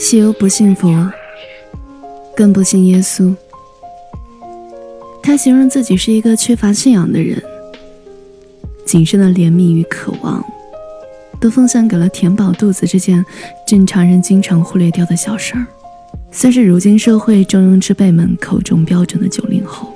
[0.00, 1.10] 西游不信佛，
[2.36, 3.34] 更不信耶稣。
[5.20, 7.42] 他形容自己是一个缺乏信仰的人，
[8.86, 10.42] 仅剩的怜悯与渴望，
[11.40, 13.26] 都奉献给了填饱肚子这件
[13.66, 15.66] 正常人经常忽略掉的小事儿，
[16.30, 19.92] 算是如今社会中庸之辈们口中标准的九零后。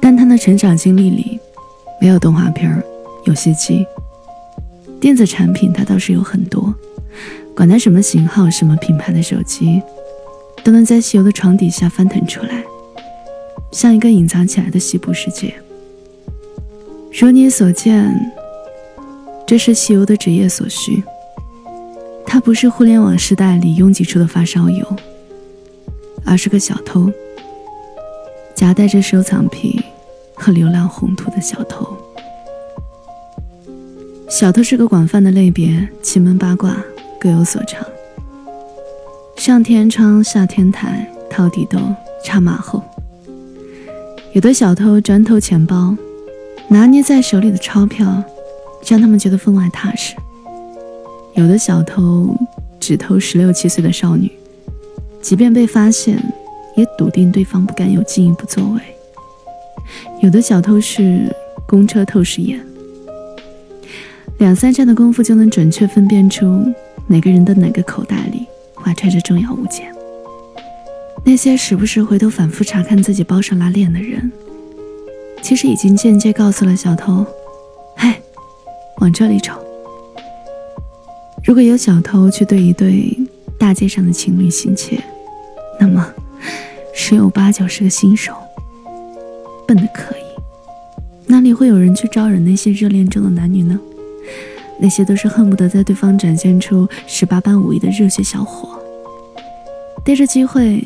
[0.00, 1.38] 但他的成长经历里，
[2.00, 2.82] 没有动画片、
[3.26, 3.86] 游戏机、
[5.00, 6.74] 电子产品，他倒是有很多。
[7.54, 9.82] 管它什么型号、什么品牌的手机，
[10.64, 12.62] 都能在西游的床底下翻腾出来，
[13.70, 15.54] 像一个隐藏起来的西部世界。
[17.12, 18.32] 如你所见，
[19.46, 21.02] 这是西游的职业所需。
[22.26, 24.86] 他不是互联网时代里拥挤出的发烧友，
[26.24, 27.10] 而是个小偷，
[28.54, 29.82] 夹带着收藏品。
[30.34, 31.86] 和流浪宏图的小偷，
[34.28, 36.76] 小偷是个广泛的类别，奇门八卦
[37.22, 37.86] 各有所长。
[39.36, 41.78] 上天窗，下天台，掏地兜，
[42.24, 42.82] 插马后。
[44.32, 45.96] 有的小偷专偷钱包，
[46.66, 48.24] 拿捏在手里的钞票，
[48.88, 50.16] 让他们觉得分外踏实。
[51.34, 52.36] 有的小偷
[52.80, 54.28] 只偷十六七岁的少女，
[55.20, 56.20] 即便被发现，
[56.76, 58.80] 也笃定对方不敢有进一步作为。
[60.20, 61.32] 有的小偷是
[61.68, 62.60] 公车透视眼，
[64.38, 66.64] 两三下的功夫就能准确分辨出
[67.06, 69.94] 哪个人的哪个口袋里怀揣着重要物件。
[71.24, 74.30] 那些时不时回头反复查看自己包上拉链的人，
[75.42, 77.24] 其实已经间接告诉了小偷
[77.96, 78.12] ：“嘿，
[78.98, 79.54] 往这里瞅。”
[81.44, 83.16] 如果有小偷去对一对
[83.58, 85.02] 大街上的情侣行窃，
[85.78, 86.12] 那么
[86.94, 88.32] 十有八九是个新手。
[89.66, 90.22] 笨的可以，
[91.26, 93.78] 哪里会有人去招惹那些热恋中的男女呢？
[94.78, 98.78] 那些都是恨不得在对方展现出十八般武艺的热血小伙，
[100.04, 100.82] 逮着机会，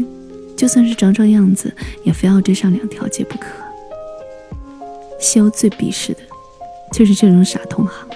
[0.57, 1.75] 就算是长长样子，
[2.05, 3.47] 也非要追上两条街不可。
[5.19, 6.21] 西欧最鄙视的，
[6.93, 8.07] 就是这种傻同行。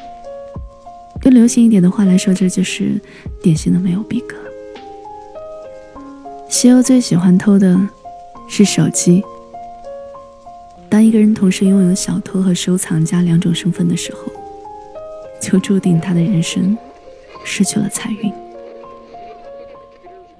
[1.22, 3.00] 用流行一点的话来说，这就是
[3.42, 4.36] 典型的没有逼格。
[6.48, 7.78] 西欧最喜欢偷的，
[8.48, 9.22] 是手机。
[10.88, 14.20] 当一个人同时拥有小偷和收藏家两种身份的时候，
[15.40, 16.76] 就注定他的人生
[17.44, 18.32] 失去了财运。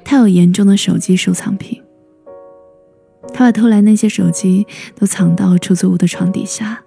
[0.05, 1.83] 他有严重的手机收藏癖，
[3.33, 4.67] 他把偷来那些手机
[4.99, 6.83] 都藏到出租屋的床底下，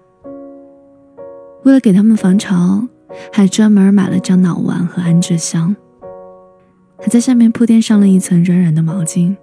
[1.64, 2.86] 为了给他们防潮，
[3.32, 5.74] 还专门买了张脑丸和安置箱，
[6.98, 9.36] 还在下面铺垫上了一层软软的毛巾。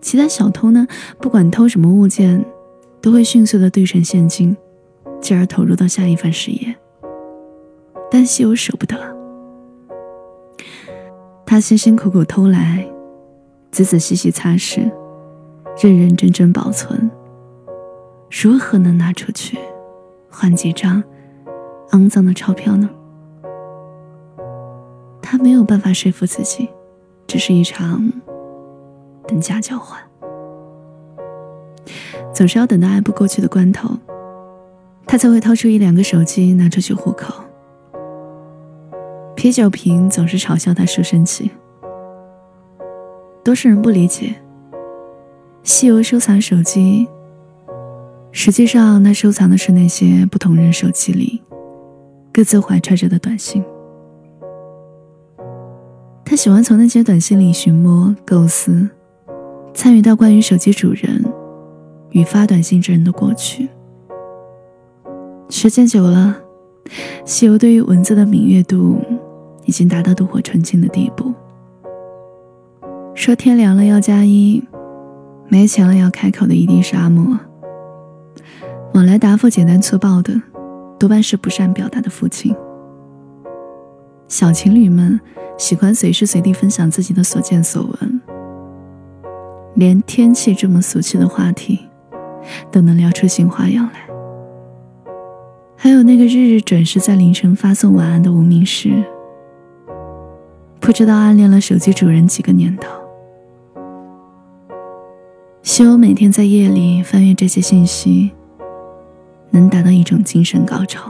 [0.00, 0.86] 其他小偷呢，
[1.18, 2.44] 不管偷什么物件。
[3.02, 4.54] 都会迅速的兑成现金，
[5.22, 6.76] 继而投入到下一番事业。
[8.10, 8.96] 但西游舍不得，
[11.46, 12.84] 他辛辛苦苦偷来，
[13.70, 14.90] 仔仔细细擦拭，
[15.80, 17.10] 认认真真保存，
[18.30, 19.58] 如何能拿出去
[20.28, 21.02] 换几张
[21.90, 22.90] 肮脏的钞票呢？
[25.22, 26.68] 他没有办法说服自己，
[27.28, 28.12] 这是一场
[29.28, 30.00] 等价交换。
[32.34, 33.88] 总是要等到挨不过去的关头，
[35.06, 37.44] 他才会掏出一两个手机拿出去糊口。
[39.40, 41.50] 啤酒瓶总是嘲笑他书生气。
[43.42, 44.34] 多数人不理解，
[45.62, 47.08] 西游收藏手机，
[48.32, 51.42] 实际上他收藏的是那些不同人手机里
[52.30, 53.64] 各自怀揣着的短信。
[56.22, 58.90] 他喜欢从那些短信里寻摸、构思，
[59.72, 61.24] 参与到关于手机主人。
[62.10, 63.70] 与发短信之人的过去，
[65.48, 66.36] 时间久了，
[67.24, 69.00] 西游对于文字的敏锐度
[69.70, 71.32] 已经达到炉火纯青的地步。
[73.14, 74.60] 说天凉了要加衣，
[75.48, 77.38] 没钱了要开口的一定是阿莫。
[78.94, 80.34] 往来答复简单粗暴的，
[80.98, 82.52] 多半是不善表达的父亲。
[84.26, 85.20] 小情侣们
[85.56, 88.20] 喜欢随时随地分享自己的所见所闻，
[89.74, 91.78] 连天气这么俗气的话题。
[92.72, 94.00] 都能聊出新花样来。
[95.76, 99.04] 还有那个日日准时在凌晨发送晚安的无名氏，
[100.90, 102.88] 不知道暗恋了手机主人几个年头。
[105.62, 108.32] 希望每天在夜里翻阅这些信息，
[109.50, 111.08] 能达到一种精神高潮，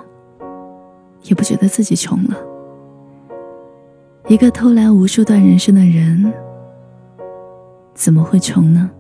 [1.23, 2.37] 也不觉得自己穷了。
[4.29, 6.31] 一个偷来无数段人生的人，
[7.95, 8.91] 怎么会穷呢？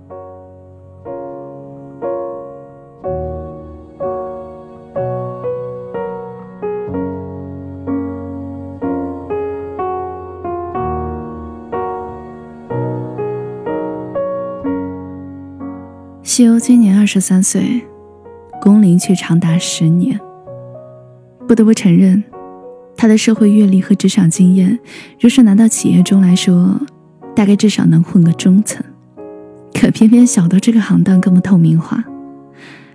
[16.30, 17.84] 西欧今年二十三岁，
[18.62, 20.16] 工龄却长达十年。
[21.48, 22.22] 不得不承认，
[22.96, 24.78] 他的社会阅历和职场经验，
[25.18, 26.80] 若是拿到企业中来说，
[27.34, 28.80] 大概至少能混个中层。
[29.74, 32.04] 可偏偏小豆这个行当更不透明化，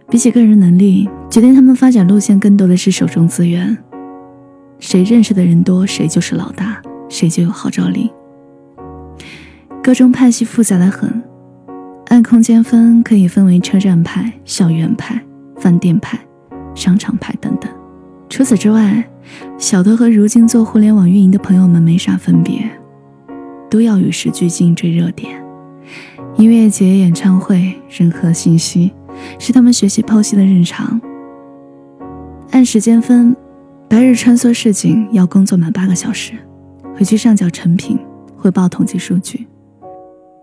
[0.09, 3.77] 比起个人能力，决定他们发展路线更多的是手中资源。
[4.79, 8.09] 谁认识的人多，谁就是老大，谁就有号召力。
[9.83, 11.14] 各种派系复杂的很，
[12.15, 15.21] 按空间分，可以分为车站派、校园派、
[15.57, 16.17] 饭店派、
[16.73, 17.69] 商场派等等。
[18.29, 19.05] 除此之外，
[19.57, 22.71] 小偷和如今做互联网运营的朋友们没啥分别，
[23.69, 25.43] 都要与时俱进追热点。
[26.37, 28.93] 音乐节、演唱会、任何信息，
[29.37, 31.01] 是他们学习剖析的日常。
[32.51, 33.35] 按时间分，
[33.89, 36.31] 白日穿梭市井要工作满八个小时，
[36.95, 37.99] 回去上缴成品，
[38.37, 39.45] 汇报统计数据。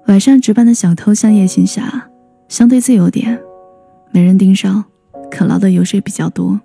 [0.06, 2.08] 晚上值班的小偷像夜行侠，
[2.48, 3.40] 相对自由点，
[4.10, 4.84] 没人盯梢，
[5.30, 6.60] 可捞的油水比较多。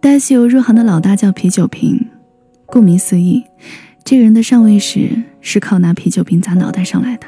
[0.00, 2.08] 带西游入行的老大叫啤酒瓶，
[2.66, 3.44] 顾名思义，
[4.04, 7.26] 这个人的上位时是靠拿啤酒瓶砸脑袋上来的。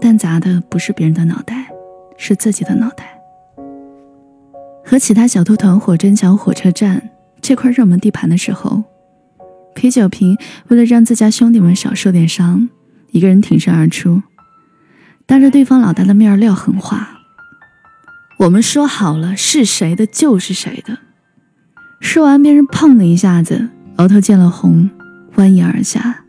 [0.00, 1.68] 但砸的不是别人的脑袋，
[2.16, 3.20] 是自己的脑袋。
[4.84, 7.10] 和其他小偷团伙争抢火车站
[7.40, 8.82] 这块热门地盘的时候，
[9.74, 10.36] 啤酒瓶
[10.68, 12.68] 为了让自家兄弟们少受点伤，
[13.18, 14.22] 一个人挺身而出，
[15.26, 17.18] 当着对方老大的面撂狠话
[18.38, 20.98] ：“我们说好了，是谁的就是谁的。”
[22.00, 24.88] 说完，别人砰的一下子，额头见了红，
[25.34, 26.22] 蜿蜒而下。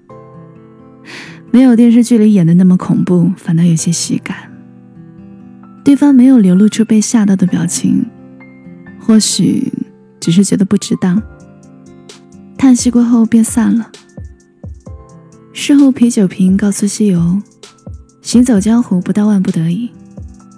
[1.51, 4.35] 没有电视剧里演的那么恐怖，反倒有些喜感。
[5.83, 8.03] 对方没有流露出被吓到的表情，
[8.99, 9.71] 或许
[10.19, 11.21] 只是觉得不值当。
[12.57, 13.91] 叹息过后便散了。
[15.61, 17.41] 事后，啤酒瓶告诉西游
[18.23, 19.91] ：“行走江湖不到万不得已，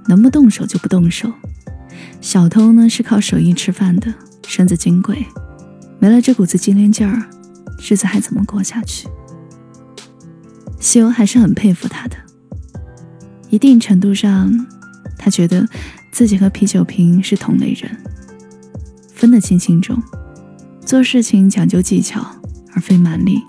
[0.08, 1.34] 能不动手就不动手。
[2.22, 4.14] 小偷呢是靠手艺吃饭的。”
[4.48, 5.26] 身子金贵，
[5.98, 7.26] 没了这股子金莲劲儿，
[7.80, 9.08] 日子还怎么过下去？
[10.80, 12.16] 西游还是很佩服他的。
[13.50, 14.54] 一定程度上，
[15.18, 15.68] 他觉得
[16.12, 17.90] 自己和啤酒瓶是同类人，
[19.16, 20.00] 分得清轻重，
[20.86, 22.24] 做事情讲究技巧
[22.76, 23.42] 而非蛮力。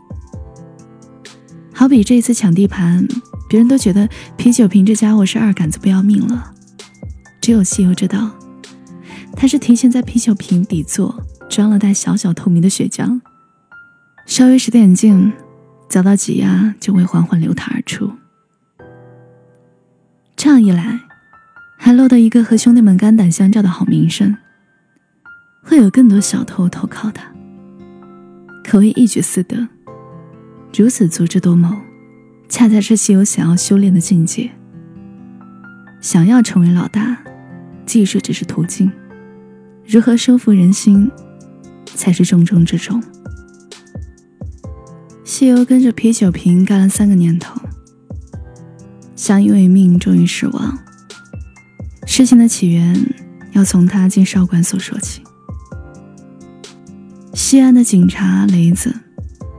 [1.82, 3.04] 好比这次抢地盘，
[3.48, 6.54] 别人都觉得啤酒瓶这家伙是二杆子不要命了，
[7.40, 8.30] 只有西游知道。
[9.34, 13.20] 他是提前在啤酒瓶底座装了袋小小透明的血浆，
[14.26, 15.32] 稍微使点劲，
[15.88, 18.12] 遭到挤压就会缓缓流淌而出。
[20.36, 21.00] 这样一来，
[21.76, 24.36] 还落得一个和兄弟们肝胆相照的好名声，
[25.64, 27.24] 会有更多小偷投靠他，
[28.62, 29.66] 可谓一举四得。
[30.74, 31.76] 如此足智多谋，
[32.48, 34.50] 恰恰是西游想要修炼的境界。
[36.00, 37.22] 想要成为老大，
[37.86, 38.90] 技术只是途径。
[39.86, 41.10] 如何收服人心，
[41.84, 43.02] 才是重中之重。
[45.22, 47.60] 西游跟着啤酒瓶干了三个年头，
[49.14, 50.78] 相依为命，终于失望。
[52.06, 53.14] 事情的起源
[53.52, 55.22] 要从他进少管所说起。
[57.34, 58.94] 西安的警察雷子，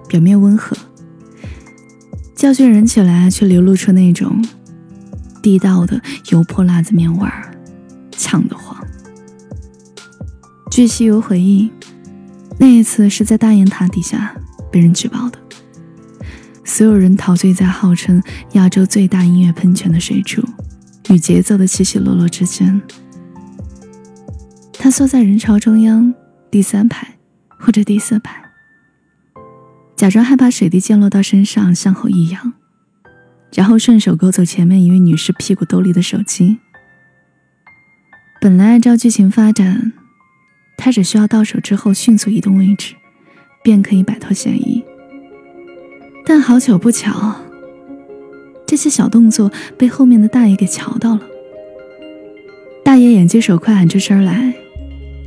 [0.07, 0.75] 表面温和，
[2.43, 4.43] 教训人起来却流露出那种
[5.41, 7.57] 地道的油泼辣子面味儿，
[8.17, 8.85] 呛得慌。
[10.69, 11.71] 据西游回忆，
[12.59, 14.35] 那一次是在大雁塔底下
[14.69, 15.39] 被人举报的，
[16.65, 18.21] 所有人陶醉在号称
[18.55, 20.43] 亚洲最大音乐喷泉的水柱
[21.11, 22.81] 与节奏的起起落落之间。
[24.73, 26.13] 他缩在人潮中央
[26.51, 27.07] 第三排
[27.57, 28.42] 或者第四排，
[29.95, 32.53] 假装害怕水滴溅落到身上，向后一仰，
[33.53, 36.57] 然后顺手勾走前面一位女士屁股兜里的手机。
[38.41, 39.93] 本来按照剧情发展。
[40.75, 42.95] 他只需要到手之后迅速移动位置，
[43.63, 44.83] 便可以摆脱嫌疑。
[46.25, 47.35] 但好巧不巧，
[48.65, 51.21] 这些小动作被后面的大爷给瞧到了。
[52.83, 54.53] 大爷眼疾手快，喊出声来，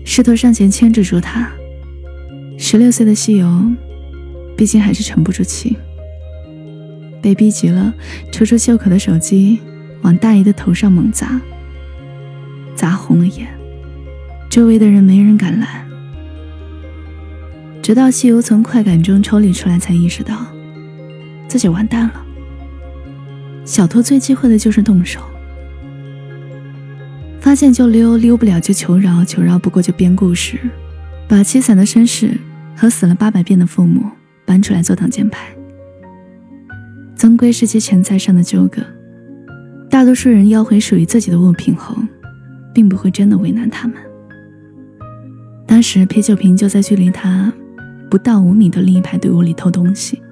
[0.05, 1.51] 试图上前牵制住他。
[2.59, 3.47] 十六岁的西游，
[4.57, 5.77] 毕竟还是沉不住气，
[7.21, 7.93] 被逼急了，
[8.33, 9.61] 抽出袖口的手机
[10.03, 11.41] 往大爷的头上猛砸，
[12.75, 13.47] 砸红了眼。
[14.49, 15.87] 周围的人没人敢拦，
[17.83, 20.47] 直到西游从快感中抽离出来，才意识到
[21.47, 22.25] 自己完蛋了。
[23.67, 25.21] 小偷最忌讳的就是动手，
[27.41, 30.59] 发现就溜，溜不了就求饶，求饶不过就编故事，
[31.29, 32.39] 把凄惨的身世
[32.75, 34.07] 和死了八百遍的父母
[34.47, 35.47] 搬出来做挡箭牌。
[37.17, 38.83] 终归是些钱财上的纠葛，
[39.91, 41.97] 大多数人要回属于自己的物品后，
[42.73, 43.97] 并不会真的为难他们。
[45.67, 47.53] 当时啤酒瓶就在距离他
[48.09, 50.23] 不到五米的另一排队伍里偷东西，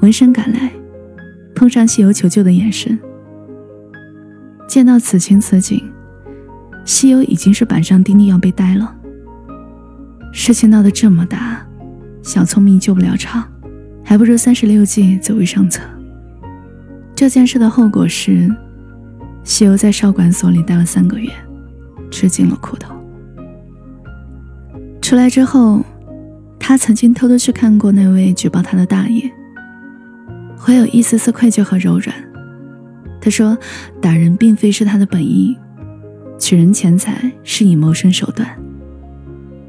[0.00, 0.70] 闻声赶来，
[1.54, 2.98] 碰上西游求救的眼神。
[4.68, 5.82] 见到此情此景，
[6.84, 8.94] 西游已经是板上钉钉要被逮了。
[10.32, 11.66] 事情闹得这么大，
[12.22, 13.44] 小聪明救不了场，
[14.04, 15.82] 还不如三十六计走为上策。
[17.14, 18.48] 这件事的后果是，
[19.44, 21.30] 西游在少管所里待了三个月，
[22.10, 22.94] 吃尽了苦头。
[25.00, 25.84] 出来之后，
[26.58, 29.30] 他曾经偷偷去看过那位举报他的大爷，
[30.56, 32.14] 怀有一丝丝愧疚和柔软。
[33.20, 33.58] 他说
[34.00, 35.56] ：“打人并非是他的本意，
[36.38, 38.48] 取人钱财是以谋生手段。”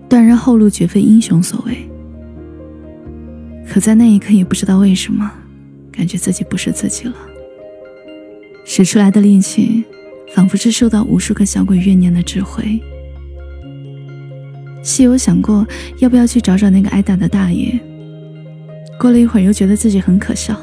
[0.10, 1.90] 断人后路绝非英雄所为，
[3.68, 5.32] 可在那一刻也不知道为什么，
[5.92, 7.14] 感觉自己不是自己了。
[8.66, 9.84] 使出来的力气，
[10.34, 12.80] 仿佛是受到无数个小鬼怨念的指挥。
[14.82, 15.66] 西游想过
[16.00, 17.80] 要不要去找找那个挨打的大爷，
[19.00, 20.56] 过了一会儿又觉得自己很可笑，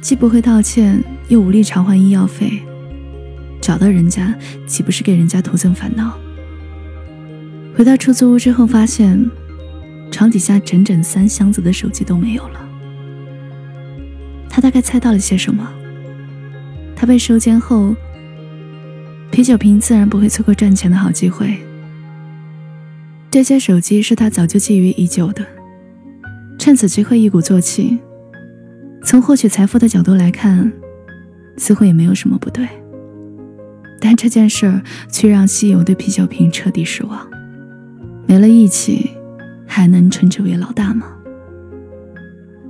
[0.00, 2.60] 既不会道歉，又无力偿还医药费，
[3.60, 4.34] 找到人家
[4.66, 6.18] 岂不是给人家徒增烦恼？
[7.76, 9.30] 回到出租屋之后，发现
[10.14, 12.68] 床底下整整三箱子的手机都没有了。
[14.48, 15.68] 他大概猜到了些什么。
[16.94, 17.96] 他被收监后，
[19.32, 21.58] 啤酒瓶自然不会错过赚钱的好机会。
[23.28, 25.44] 这些手机是他早就觊觎已久的，
[26.60, 27.98] 趁此机会一鼓作气。
[29.04, 30.72] 从获取财富的角度来看，
[31.56, 32.68] 似乎也没有什么不对。
[34.00, 34.80] 但这件事儿
[35.10, 37.28] 却让西游对啤酒瓶彻底失望。
[38.28, 39.10] 没了义气，
[39.76, 41.04] 还能称之为老大吗？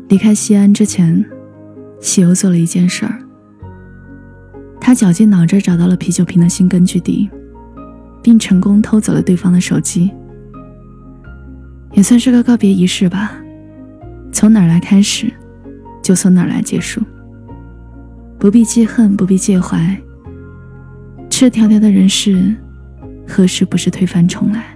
[0.08, 1.22] 离开西安之前，
[2.00, 3.18] 西游做了一件事儿。
[4.80, 7.28] 他绞尽脑汁找到了啤酒瓶的新根据地，
[8.22, 10.10] 并成功偷走了对方的手机，
[11.92, 13.38] 也算是个告别仪式吧。
[14.32, 15.30] 从哪儿来开始，
[16.02, 17.02] 就从哪儿来结束。
[18.38, 19.94] 不必记恨，不必介怀。
[21.28, 22.56] 赤条条的人世，
[23.28, 24.73] 何时不是推翻重来？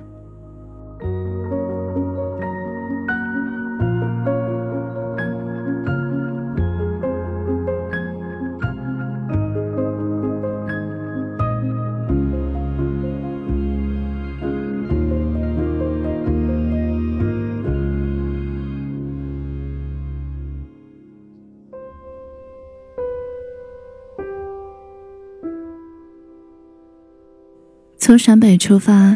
[28.09, 29.15] 从陕北出发，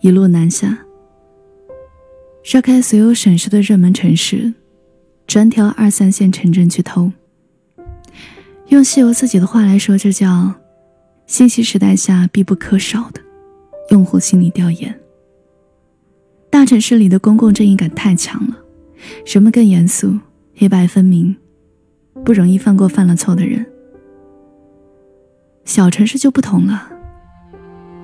[0.00, 0.76] 一路南下，
[2.42, 4.52] 绕开所有省市的热门城市，
[5.28, 7.12] 专挑二三线城镇去偷。
[8.70, 10.52] 用西游自己的话来说，这叫
[11.24, 13.20] 信息时代下必不可少的
[13.90, 14.92] 用户心理调研。
[16.50, 18.56] 大城市里的公共正义感太强了，
[19.24, 20.18] 人们更严肃，
[20.56, 21.36] 黑白分明，
[22.24, 23.64] 不容易放过犯了错的人。
[25.64, 26.88] 小城市就不同了。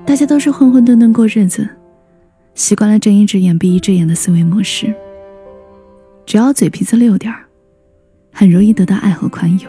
[0.08, 1.68] 大家都是混混沌沌过日子，
[2.54, 4.94] 习惯了睁一只眼闭一只眼的思维模式。
[6.24, 7.44] 只要嘴皮子溜点儿，
[8.32, 9.68] 很容易得到爱和宽宥。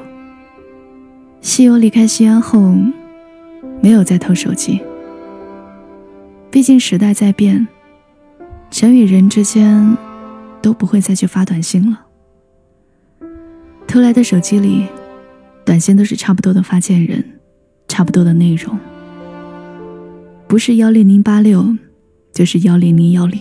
[1.41, 2.73] 西游离开西安后，
[3.81, 4.79] 没有再偷手机。
[6.49, 7.67] 毕竟时代在变，
[8.71, 9.97] 人与人之间
[10.61, 12.05] 都不会再去发短信了。
[13.85, 14.87] 偷来的手机里，
[15.65, 17.21] 短信都是差不多的发件人，
[17.89, 18.79] 差不多的内容。
[20.49, 21.77] 不是幺零零八六，
[22.33, 23.39] 就是幺零零幺零。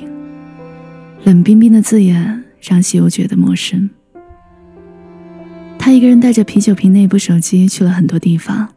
[1.25, 3.89] 冷冰冰的字眼让西游觉得陌生。
[5.79, 8.69] 他一个人带着啤酒瓶那部手机去了很多地方。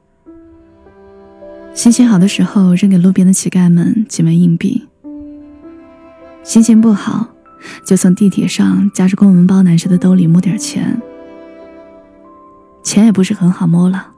[1.74, 4.88] 心情好的时候扔给路边的乞丐们几枚硬币。
[6.42, 7.28] 心情不好，
[7.86, 11.02] 就从地铁上夹着公文包男士的兜里摸点钱。
[12.82, 14.14] 钱也不是很好摸了。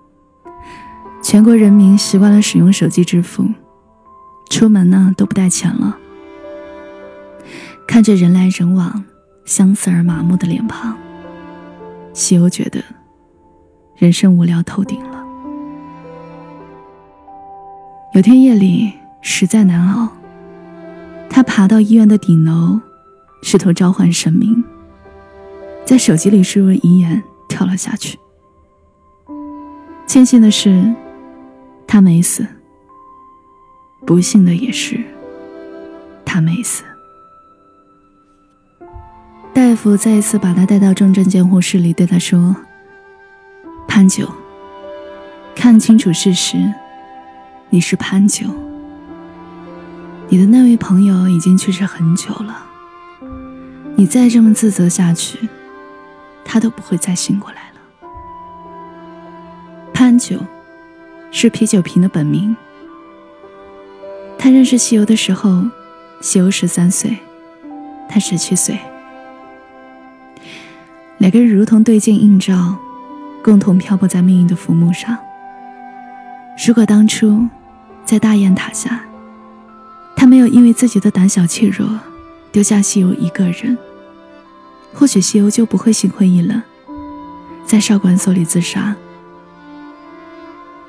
[1.23, 3.49] 全国人民习惯了使用手机支付。
[4.49, 5.97] 出门呢都不带钱了，
[7.87, 9.03] 看着人来人往、
[9.45, 10.95] 相似而麻木的脸庞，
[12.13, 12.83] 西游觉得
[13.97, 15.23] 人生无聊透顶了。
[18.13, 20.07] 有天夜里实在难熬，
[21.29, 22.79] 他爬到医院的顶楼，
[23.41, 24.63] 试图召唤神明，
[25.83, 28.19] 在手机里输入遗言，跳了下去。
[30.05, 30.93] 庆幸的是，
[31.87, 32.45] 他没死。
[34.05, 35.01] 不幸的也是，
[36.25, 36.83] 他没死。
[39.53, 42.55] 大夫再一次把他带到重症监护室里，对他说
[43.87, 44.29] ：“潘九，
[45.55, 46.57] 看清楚事实，
[47.69, 48.47] 你是潘九。
[50.27, 52.65] 你的那位朋友已经去世很久了。
[53.95, 55.47] 你再这么自责下去，
[56.43, 58.09] 他都不会再醒过来了。
[59.93, 60.39] 潘九
[61.31, 62.55] 是啤酒瓶的本名。
[64.43, 65.63] 他认识西游的时候，
[66.19, 67.17] 西游十三岁，
[68.09, 68.77] 他十七岁。
[71.17, 72.75] 两个人如同对镜映照，
[73.41, 75.17] 共同漂泊在命运的浮木上。
[76.67, 77.47] 如果当初
[78.03, 79.05] 在大雁塔下，
[80.13, 81.87] 他没有因为自己的胆小怯弱
[82.51, 83.77] 丢下西游一个人，
[84.93, 86.61] 或许西游就不会心灰意冷，
[87.65, 88.93] 在少管所里自杀。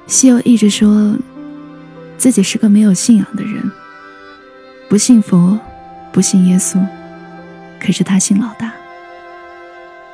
[0.08, 1.16] 西游一直说
[2.24, 3.70] 自己是个没有信仰的人，
[4.88, 5.60] 不信佛，
[6.10, 6.82] 不信耶稣，
[7.78, 8.72] 可是他信老大。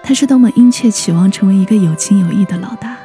[0.02, 2.96] 他是多么殷切期望成为一个有情有义的老大。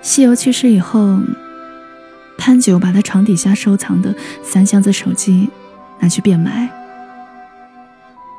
[0.00, 1.18] 西游去世以后，
[2.38, 5.50] 潘九把他床底下收藏的三箱子手机
[5.98, 6.70] 拿去变卖。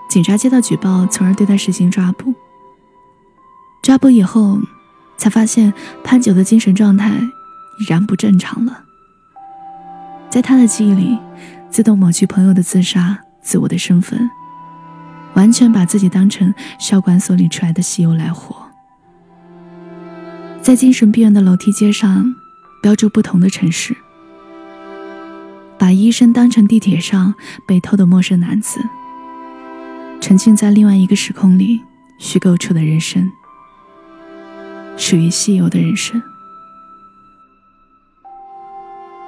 [0.10, 2.34] 警察接到举报，从而对他实行抓捕。
[3.84, 4.58] 抓捕以后，
[5.22, 5.72] 才发现
[6.04, 7.12] 潘九的精神状态
[7.78, 8.86] 已然不正常了。
[10.32, 11.16] 在他的记忆里，
[11.70, 14.28] 自动抹去朋友的自杀、自我的身份。
[15.36, 18.54] 完全把自己当成少管所里出来的西游来活，
[20.62, 22.36] 在精神病院的楼梯街上
[22.82, 23.96] 标注不同的城市，
[25.78, 27.34] 把医生当成地铁上
[27.66, 28.82] 被偷的陌生男子，
[30.20, 31.80] 沉浸在另外一个时空里
[32.18, 33.32] 虚构出的人生，
[34.98, 36.22] 属于西游的人生。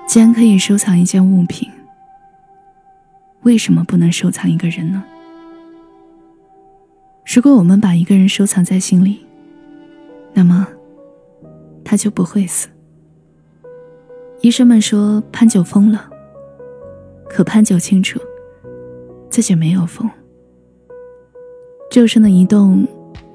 [0.07, 1.69] 既然可以收藏一件物品，
[3.41, 5.03] 为什么不能收藏一个人呢？
[7.25, 9.25] 如果我们把一个人收藏在心里，
[10.33, 10.67] 那么
[11.83, 12.67] 他就不会死。
[14.41, 16.09] 医生们说潘九疯了，
[17.29, 18.19] 可潘九清楚
[19.29, 20.09] 自己没有疯。
[21.95, 22.87] 肉身的移动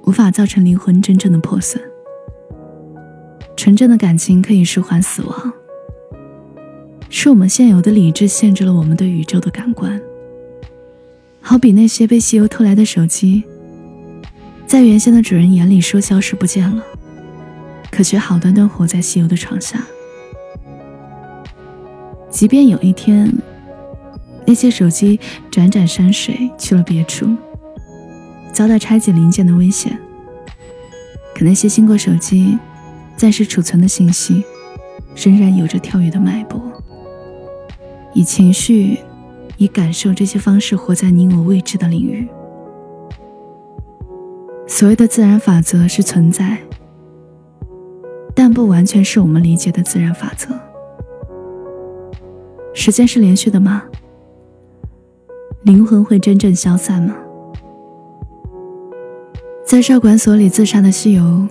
[0.05, 1.83] 无法造成灵魂真正的破损，
[3.59, 5.53] 纯正的感情可以舒缓死亡。
[7.11, 10.01] 是我们现有的理智限制了我们对宇宙的感官，
[11.41, 13.43] 好比那些被西游偷来的手机。
[14.65, 16.85] 在原先的主人眼里，说消失不见了，
[17.91, 19.85] 可却好端端活在西游的床下。
[22.31, 23.35] 即便有一天，
[24.47, 25.19] 那些手机
[25.51, 27.27] 辗转山水去了别处，
[28.53, 29.99] 遭到拆解零件的危险，
[31.35, 32.57] 可那些经过手机
[33.19, 34.45] 暂时储存的信息，
[35.17, 36.63] 仍然有着跳跃的脉搏，
[38.15, 39.01] 以情绪、
[39.57, 42.29] 以感受这些方式活在你我未知的领域。
[44.69, 46.59] 所谓的自然法则是存在，
[48.37, 50.55] 但不完全是我们理解的自然法则。
[52.73, 53.83] 时间是连续的吗？
[55.65, 57.17] 灵魂会真正消散吗？
[59.67, 61.49] 在少管所里自杀的西游，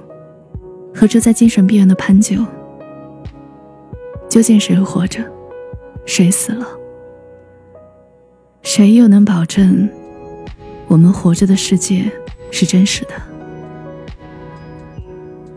[0.97, 2.43] 和住在精神病院的潘九，
[4.27, 5.23] 究竟谁活着，
[6.05, 6.65] 谁死了？
[8.63, 9.87] 谁又能保证
[10.87, 12.11] 我们活着的世界？
[12.49, 13.11] 是真实的。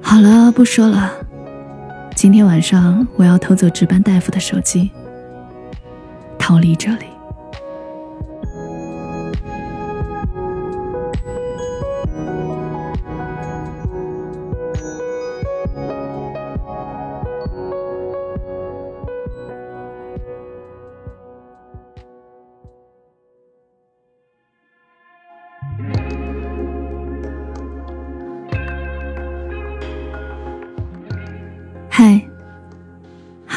[0.03, 1.11] 好了，不说了。
[2.15, 4.91] 今天晚上我要偷走值班大夫的手机，
[6.39, 7.07] 逃离这里。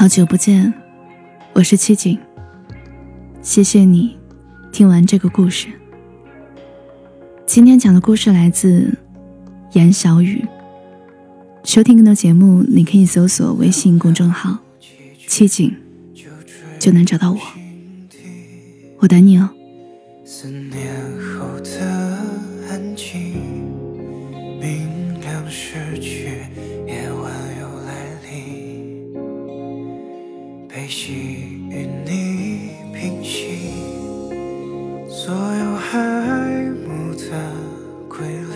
[0.03, 0.73] 好久不见，
[1.53, 2.19] 我是七景。
[3.41, 4.17] 谢谢你
[4.69, 5.69] 听完这个故事。
[7.45, 8.97] 今天讲的故事来自
[9.71, 10.45] 严小雨。
[11.63, 14.57] 收听更多节目，你可以搜索微信公众号
[15.25, 15.73] “七景”，
[16.77, 17.39] 就能找到我。
[18.97, 19.49] 我等你哦。
[31.05, 31.11] 喜
[31.69, 33.57] 与你平息，
[35.09, 35.99] 所有海
[36.87, 37.25] 母的
[38.07, 38.55] 规律，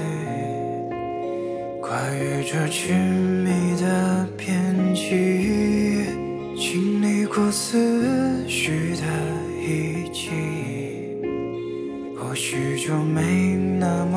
[1.82, 2.96] 跨越这亲
[3.44, 6.06] 密的边际，
[6.56, 9.04] 经历过思绪的
[9.62, 10.30] 遗迹，
[12.18, 14.16] 或许就没那么